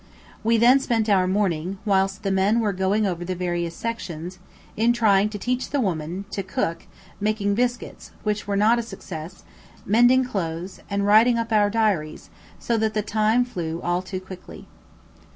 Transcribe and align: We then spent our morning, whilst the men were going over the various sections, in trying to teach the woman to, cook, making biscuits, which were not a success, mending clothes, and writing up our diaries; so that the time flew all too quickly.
We 0.43 0.57
then 0.57 0.79
spent 0.79 1.09
our 1.09 1.27
morning, 1.27 1.77
whilst 1.85 2.23
the 2.23 2.31
men 2.31 2.59
were 2.59 2.73
going 2.73 3.05
over 3.05 3.23
the 3.23 3.35
various 3.35 3.75
sections, 3.75 4.39
in 4.75 4.93
trying 4.93 5.29
to 5.29 5.37
teach 5.37 5.69
the 5.69 5.79
woman 5.79 6.25
to, 6.31 6.41
cook, 6.41 6.87
making 7.19 7.53
biscuits, 7.53 8.09
which 8.23 8.47
were 8.47 8.57
not 8.57 8.79
a 8.79 8.81
success, 8.81 9.43
mending 9.85 10.23
clothes, 10.25 10.79
and 10.89 11.05
writing 11.05 11.37
up 11.37 11.51
our 11.51 11.69
diaries; 11.69 12.31
so 12.57 12.79
that 12.79 12.95
the 12.95 13.03
time 13.03 13.45
flew 13.45 13.79
all 13.83 14.01
too 14.01 14.19
quickly. 14.19 14.67